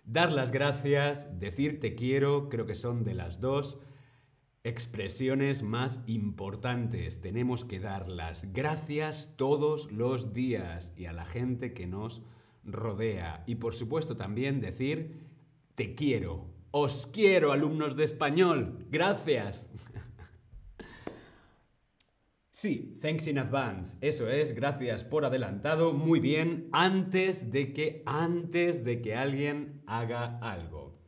Dar 0.06 0.32
las 0.32 0.50
gracias, 0.50 1.40
decir 1.40 1.80
te 1.80 1.94
quiero, 1.94 2.50
creo 2.50 2.66
que 2.66 2.74
son 2.74 3.04
de 3.04 3.14
las 3.14 3.40
dos 3.40 3.78
expresiones 4.64 5.62
más 5.62 6.02
importantes. 6.08 7.22
Tenemos 7.22 7.64
que 7.64 7.80
dar 7.80 8.10
las 8.10 8.52
gracias 8.54 9.36
todos 9.36 9.92
los 9.92 10.34
días 10.34 10.94
y 10.98 11.06
a 11.06 11.14
la 11.14 11.26
gente 11.26 11.76
que 11.76 11.86
nos 11.86 12.24
rodea. 12.64 13.44
Y 13.46 13.56
por 13.56 13.76
supuesto 13.76 14.18
también 14.18 14.62
decir 14.62 15.27
te 15.78 15.94
quiero. 15.94 16.56
Os 16.72 17.06
quiero, 17.06 17.52
alumnos 17.52 17.96
de 17.96 18.04
español. 18.04 18.86
Gracias. 18.90 19.70
Sí, 22.52 22.98
thanks 23.04 23.28
in 23.28 23.38
advance. 23.38 24.00
Eso 24.02 24.28
es, 24.28 24.56
gracias 24.56 25.04
por 25.04 25.26
adelantado. 25.26 25.94
Muy 25.94 26.20
bien, 26.20 26.70
antes 26.72 27.52
de 27.52 27.72
que 27.72 28.02
antes 28.08 28.84
de 28.84 29.00
que 29.00 29.14
alguien 29.14 29.84
haga 29.86 30.40
algo. 30.40 31.00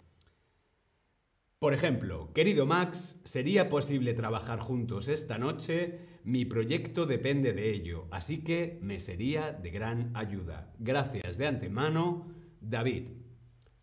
Por 1.58 1.74
ejemplo, 1.74 2.32
querido 2.36 2.68
Max, 2.68 3.20
¿sería 3.24 3.68
posible 3.68 4.14
trabajar 4.14 4.60
juntos 4.60 5.08
esta 5.08 5.40
noche? 5.40 6.20
Mi 6.24 6.46
proyecto 6.46 7.08
depende 7.08 7.52
de 7.54 7.72
ello, 7.72 8.08
así 8.12 8.44
que 8.44 8.78
me 8.84 9.00
sería 9.00 9.52
de 9.52 9.72
gran 9.72 10.12
ayuda. 10.14 10.72
Gracias 10.78 11.40
de 11.40 11.48
antemano, 11.48 12.28
David. 12.62 13.10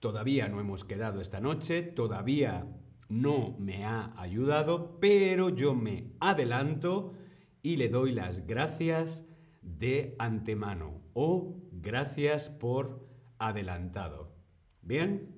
Todavía 0.00 0.48
no 0.48 0.61
hemos 0.61 0.85
quedado 0.85 1.20
esta 1.20 1.40
noche, 1.40 1.82
todavía 1.82 2.66
no 3.09 3.56
me 3.59 3.85
ha 3.85 4.12
ayudado, 4.20 4.98
pero 5.00 5.48
yo 5.48 5.74
me 5.74 6.12
adelanto 6.20 7.14
y 7.62 7.76
le 7.76 7.88
doy 7.88 8.12
las 8.12 8.46
gracias 8.46 9.24
de 9.62 10.14
antemano 10.18 11.02
o 11.14 11.56
gracias 11.72 12.48
por 12.48 13.09
adelantado. 13.38 14.35
¿Bien? 14.82 15.35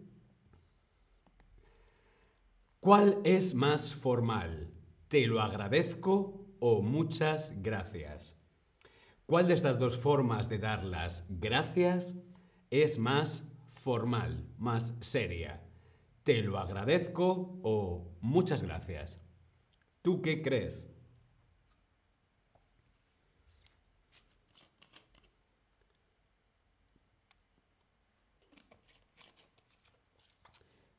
¿Cuál 2.80 3.18
es 3.24 3.54
más 3.54 3.94
formal? 3.94 4.70
¿Te 5.08 5.26
lo 5.26 5.40
agradezco 5.40 6.46
o 6.60 6.82
muchas 6.82 7.54
gracias? 7.62 8.36
¿Cuál 9.26 9.48
de 9.48 9.54
estas 9.54 9.78
dos 9.78 9.98
formas 9.98 10.48
de 10.48 10.58
dar 10.58 10.84
las 10.84 11.26
gracias 11.28 12.14
es 12.70 12.98
más 12.98 13.50
formal, 13.88 14.44
más 14.59 14.94
seria. 15.01 15.62
Te 16.22 16.42
lo 16.42 16.59
agradezco 16.59 17.59
o 17.62 18.18
muchas 18.20 18.62
gracias. 18.62 19.18
¿Tú 20.03 20.20
qué 20.20 20.42
crees? 20.42 20.87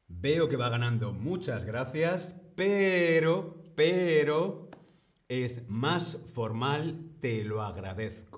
Veo 0.07 0.49
que 0.49 0.57
va 0.57 0.69
ganando 0.69 1.13
muchas 1.13 1.65
gracias, 1.65 2.33
pero, 2.55 3.61
pero, 3.75 4.71
es 5.27 5.69
más 5.69 6.17
formal, 6.33 7.11
te 7.19 7.43
lo 7.43 7.61
agradezco. 7.61 8.28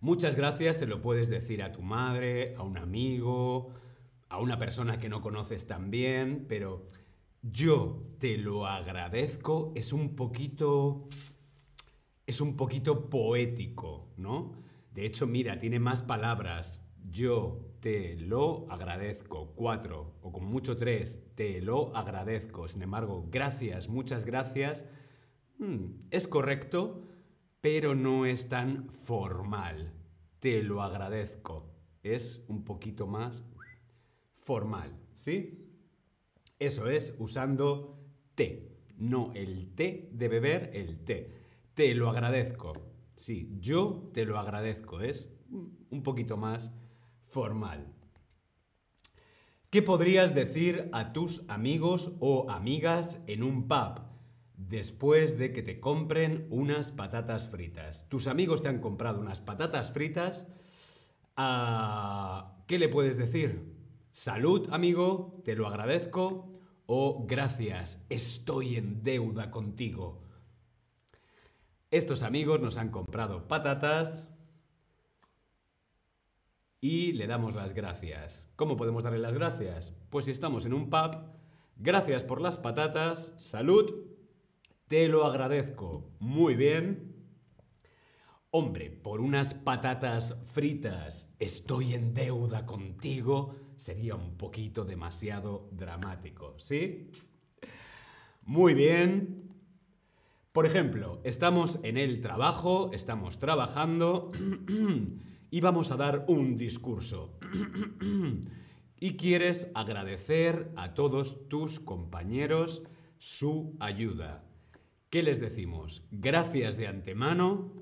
Muchas 0.00 0.36
gracias 0.36 0.78
se 0.78 0.86
lo 0.86 1.00
puedes 1.00 1.28
decir 1.28 1.62
a 1.62 1.72
tu 1.72 1.82
madre, 1.82 2.54
a 2.56 2.62
un 2.62 2.76
amigo, 2.76 3.72
a 4.28 4.38
una 4.38 4.58
persona 4.58 4.98
que 4.98 5.08
no 5.08 5.20
conoces 5.20 5.66
tan 5.66 5.90
bien, 5.90 6.46
pero 6.48 6.88
yo 7.42 8.02
te 8.18 8.36
lo 8.36 8.66
agradezco 8.66 9.72
es 9.76 9.92
un 9.92 10.16
poquito 10.16 11.08
es 12.26 12.40
un 12.40 12.56
poquito 12.56 13.08
poético, 13.08 14.08
¿no? 14.16 14.52
De 14.92 15.06
hecho, 15.06 15.26
mira, 15.26 15.58
tiene 15.58 15.78
más 15.78 16.02
palabras. 16.02 16.82
Yo 17.08 17.70
te 17.80 18.16
lo 18.16 18.66
agradezco. 18.70 19.52
Cuatro, 19.54 20.14
o 20.22 20.32
con 20.32 20.44
mucho 20.44 20.76
tres, 20.76 21.22
te 21.34 21.60
lo 21.60 21.94
agradezco. 21.96 22.66
Sin 22.66 22.82
embargo, 22.82 23.28
gracias, 23.30 23.88
muchas 23.88 24.24
gracias. 24.24 24.84
Hmm, 25.58 26.08
es 26.10 26.26
correcto, 26.26 27.05
pero 27.68 27.96
no 27.96 28.26
es 28.26 28.48
tan 28.48 28.88
formal. 29.02 29.92
Te 30.38 30.62
lo 30.62 30.82
agradezco. 30.82 31.68
Es 32.04 32.44
un 32.46 32.62
poquito 32.64 33.08
más 33.08 33.42
formal, 34.36 34.96
¿sí? 35.14 35.66
Eso 36.60 36.86
es 36.86 37.16
usando 37.18 37.98
te, 38.36 38.78
no 38.98 39.32
el 39.34 39.74
té 39.74 40.08
de 40.12 40.28
beber, 40.28 40.70
el 40.74 41.02
té. 41.02 41.32
Te 41.74 41.92
lo 41.96 42.08
agradezco. 42.08 42.72
Sí, 43.16 43.58
yo 43.58 44.12
te 44.14 44.24
lo 44.24 44.38
agradezco. 44.38 45.00
Es 45.00 45.28
un 45.50 46.04
poquito 46.04 46.36
más 46.36 46.72
formal. 47.26 47.92
¿Qué 49.70 49.82
podrías 49.82 50.36
decir 50.36 50.88
a 50.92 51.12
tus 51.12 51.42
amigos 51.48 52.12
o 52.20 52.48
amigas 52.48 53.20
en 53.26 53.42
un 53.42 53.66
pub? 53.66 54.05
Después 54.56 55.38
de 55.38 55.52
que 55.52 55.62
te 55.62 55.80
compren 55.80 56.46
unas 56.50 56.92
patatas 56.92 57.48
fritas. 57.48 58.08
Tus 58.08 58.26
amigos 58.26 58.62
te 58.62 58.68
han 58.68 58.80
comprado 58.80 59.20
unas 59.20 59.40
patatas 59.40 59.92
fritas. 59.92 60.46
Ah, 61.36 62.56
¿Qué 62.66 62.78
le 62.78 62.88
puedes 62.88 63.16
decir? 63.16 63.74
Salud, 64.12 64.68
amigo, 64.72 65.42
te 65.44 65.54
lo 65.54 65.66
agradezco. 65.66 66.52
O 66.86 67.26
gracias, 67.26 68.04
estoy 68.08 68.76
en 68.76 69.02
deuda 69.02 69.50
contigo. 69.50 70.22
Estos 71.90 72.22
amigos 72.22 72.60
nos 72.60 72.78
han 72.78 72.90
comprado 72.90 73.48
patatas 73.48 74.28
y 76.80 77.12
le 77.12 77.26
damos 77.26 77.54
las 77.54 77.74
gracias. 77.74 78.48
¿Cómo 78.56 78.76
podemos 78.76 79.02
darle 79.02 79.18
las 79.18 79.34
gracias? 79.34 79.92
Pues 80.10 80.26
si 80.26 80.30
estamos 80.30 80.64
en 80.64 80.74
un 80.74 80.88
pub, 80.88 81.16
gracias 81.76 82.22
por 82.22 82.40
las 82.40 82.56
patatas, 82.56 83.34
salud 83.36 84.05
te 84.88 85.08
lo 85.08 85.24
agradezco. 85.26 86.10
Muy 86.20 86.54
bien. 86.54 87.14
Hombre, 88.50 88.90
por 88.90 89.20
unas 89.20 89.54
patatas 89.54 90.36
fritas 90.46 91.34
estoy 91.38 91.94
en 91.94 92.14
deuda 92.14 92.64
contigo 92.64 93.54
sería 93.76 94.14
un 94.14 94.36
poquito 94.36 94.84
demasiado 94.84 95.68
dramático, 95.72 96.54
¿sí? 96.58 97.10
Muy 98.42 98.74
bien. 98.74 99.52
Por 100.52 100.64
ejemplo, 100.64 101.20
estamos 101.24 101.78
en 101.82 101.98
el 101.98 102.22
trabajo, 102.22 102.90
estamos 102.94 103.38
trabajando 103.38 104.32
y 105.50 105.60
vamos 105.60 105.90
a 105.90 105.96
dar 105.96 106.24
un 106.28 106.56
discurso. 106.56 107.38
y 108.98 109.16
quieres 109.16 109.70
agradecer 109.74 110.72
a 110.76 110.94
todos 110.94 111.48
tus 111.48 111.78
compañeros 111.78 112.84
su 113.18 113.76
ayuda. 113.80 114.45
¿Qué 115.10 115.22
les 115.22 115.40
decimos? 115.40 116.02
Gracias 116.10 116.76
de 116.76 116.88
antemano 116.88 117.72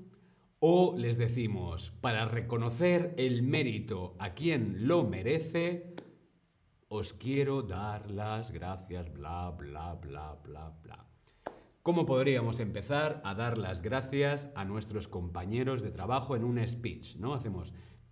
o 0.59 0.95
les 0.97 1.17
decimos, 1.17 1.91
para 2.01 2.25
reconocer 2.25 3.13
el 3.17 3.43
mérito 3.43 4.15
a 4.19 4.33
quien 4.33 4.87
lo 4.87 5.03
merece, 5.03 5.95
os 6.87 7.13
quiero 7.13 7.61
dar 7.61 8.09
las 8.09 8.51
gracias, 8.51 9.11
bla, 9.13 9.51
bla, 9.51 9.95
bla, 9.95 10.39
bla, 10.43 10.73
bla. 10.83 11.05
¿Cómo 11.81 12.05
podríamos 12.05 12.59
empezar 12.59 13.21
a 13.23 13.35
dar 13.35 13.57
las 13.57 13.81
gracias 13.81 14.51
a 14.55 14.65
nuestros 14.65 15.07
compañeros 15.07 15.81
de 15.81 15.91
trabajo 15.91 16.35
en 16.35 16.43
un 16.43 16.65
speech? 16.67 17.17
¿No? 17.17 17.33
Hacemos 17.33 17.73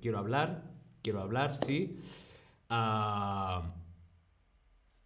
Quiero 0.00 0.18
hablar, 0.18 0.72
quiero 1.02 1.20
hablar, 1.20 1.54
sí. 1.54 1.98
Ah, 2.68 3.74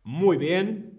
muy 0.05 0.37
bien. 0.37 0.94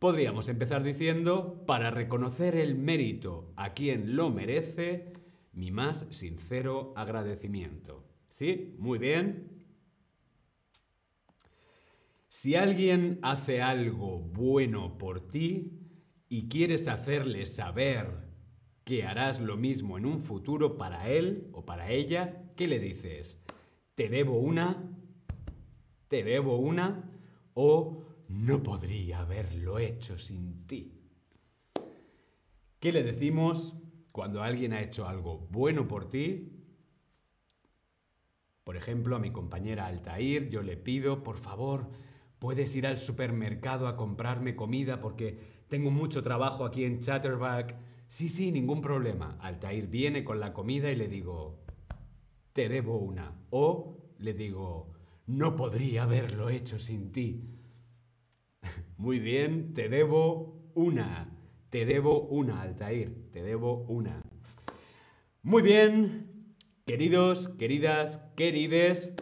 Podríamos 0.00 0.48
empezar 0.48 0.82
diciendo, 0.82 1.62
para 1.66 1.90
reconocer 1.90 2.56
el 2.56 2.74
mérito 2.74 3.52
a 3.56 3.74
quien 3.74 4.16
lo 4.16 4.30
merece, 4.30 5.12
mi 5.52 5.70
más 5.70 6.06
sincero 6.08 6.94
agradecimiento. 6.96 8.02
¿Sí? 8.30 8.74
Muy 8.78 8.98
bien. 8.98 9.62
Si 12.28 12.54
alguien 12.54 13.18
hace 13.20 13.60
algo 13.60 14.20
bueno 14.20 14.96
por 14.96 15.20
ti 15.20 15.82
y 16.30 16.48
quieres 16.48 16.88
hacerle 16.88 17.44
saber 17.44 18.30
que 18.84 19.04
harás 19.04 19.38
lo 19.38 19.58
mismo 19.58 19.98
en 19.98 20.06
un 20.06 20.22
futuro 20.22 20.78
para 20.78 21.10
él 21.10 21.50
o 21.52 21.66
para 21.66 21.90
ella, 21.90 22.50
¿qué 22.56 22.68
le 22.68 22.78
dices? 22.78 23.38
¿Te 23.96 24.08
debo 24.08 24.38
una? 24.38 24.82
¿Te 26.08 26.24
debo 26.24 26.56
una? 26.56 27.04
¿O 27.52 28.02
no 28.30 28.62
podría 28.62 29.20
haberlo 29.20 29.80
hecho 29.80 30.16
sin 30.16 30.64
ti. 30.68 30.92
¿Qué 32.78 32.92
le 32.92 33.02
decimos 33.02 33.76
cuando 34.12 34.42
alguien 34.42 34.72
ha 34.72 34.82
hecho 34.82 35.08
algo 35.08 35.48
bueno 35.50 35.88
por 35.88 36.08
ti? 36.08 36.52
Por 38.62 38.76
ejemplo, 38.76 39.16
a 39.16 39.18
mi 39.18 39.32
compañera 39.32 39.86
Altair 39.86 40.48
yo 40.48 40.62
le 40.62 40.76
pido, 40.76 41.24
por 41.24 41.38
favor, 41.38 41.90
puedes 42.38 42.74
ir 42.76 42.86
al 42.86 42.98
supermercado 42.98 43.88
a 43.88 43.96
comprarme 43.96 44.54
comida 44.54 45.00
porque 45.00 45.64
tengo 45.68 45.90
mucho 45.90 46.22
trabajo 46.22 46.64
aquí 46.64 46.84
en 46.84 47.00
Chatterback. 47.00 47.76
Sí, 48.06 48.28
sí, 48.28 48.52
ningún 48.52 48.80
problema. 48.80 49.38
Altair 49.40 49.88
viene 49.88 50.22
con 50.22 50.38
la 50.38 50.52
comida 50.52 50.88
y 50.92 50.94
le 50.94 51.08
digo, 51.08 51.64
te 52.52 52.68
debo 52.68 52.98
una. 52.98 53.40
O 53.50 54.14
le 54.18 54.34
digo, 54.34 54.92
no 55.26 55.56
podría 55.56 56.04
haberlo 56.04 56.48
hecho 56.48 56.78
sin 56.78 57.10
ti. 57.10 57.59
Muy 59.00 59.18
bien, 59.18 59.72
te 59.72 59.88
debo 59.88 60.60
una. 60.74 61.34
Te 61.70 61.86
debo 61.86 62.20
una, 62.20 62.60
Altair. 62.60 63.30
Te 63.32 63.42
debo 63.42 63.86
una. 63.88 64.20
Muy 65.42 65.62
bien, 65.62 66.54
queridos, 66.84 67.48
queridas, 67.48 68.20
querides. 68.36 69.14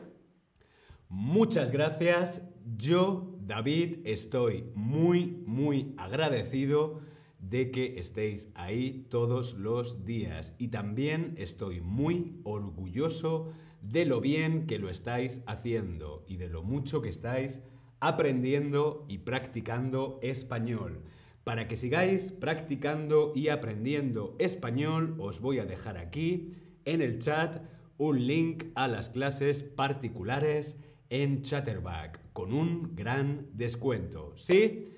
Muchas 1.08 1.70
gracias. 1.70 2.42
Yo, 2.76 3.38
David, 3.40 4.00
estoy 4.02 4.64
muy, 4.74 5.44
muy 5.46 5.94
agradecido 5.96 7.00
de 7.38 7.70
que 7.70 8.00
estéis 8.00 8.50
ahí 8.56 9.06
todos 9.08 9.54
los 9.54 10.04
días. 10.04 10.56
Y 10.58 10.68
también 10.68 11.36
estoy 11.38 11.80
muy 11.80 12.40
orgulloso 12.42 13.52
de 13.80 14.06
lo 14.06 14.20
bien 14.20 14.66
que 14.66 14.80
lo 14.80 14.90
estáis 14.90 15.40
haciendo 15.46 16.24
y 16.26 16.36
de 16.36 16.48
lo 16.48 16.64
mucho 16.64 17.00
que 17.00 17.10
estáis 17.10 17.60
aprendiendo 18.00 19.04
y 19.08 19.18
practicando 19.18 20.18
español. 20.22 21.02
Para 21.44 21.66
que 21.66 21.76
sigáis 21.76 22.32
practicando 22.32 23.32
y 23.34 23.48
aprendiendo 23.48 24.36
español, 24.38 25.16
os 25.18 25.40
voy 25.40 25.58
a 25.58 25.64
dejar 25.64 25.96
aquí 25.96 26.52
en 26.84 27.00
el 27.00 27.18
chat 27.18 27.62
un 27.96 28.26
link 28.26 28.64
a 28.74 28.86
las 28.86 29.10
clases 29.10 29.62
particulares 29.62 30.76
en 31.10 31.42
Chatterback 31.42 32.20
con 32.32 32.52
un 32.52 32.94
gran 32.94 33.46
descuento. 33.54 34.34
¿Sí? 34.36 34.88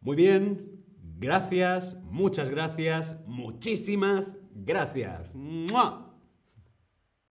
Muy 0.00 0.16
bien. 0.16 0.76
Gracias, 1.18 1.96
muchas 2.10 2.50
gracias, 2.50 3.16
muchísimas 3.26 4.34
gracias. 4.54 5.34